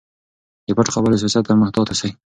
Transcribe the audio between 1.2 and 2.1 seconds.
سیاست ته محتاط اوسئ.